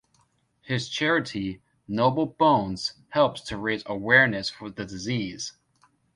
[0.63, 5.53] His charity, Noble Bones, helps to raise awareness for the disease.